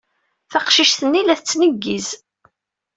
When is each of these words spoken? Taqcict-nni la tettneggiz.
Taqcict-nni 0.51 1.21
la 1.23 1.35
tettneggiz. 1.39 2.07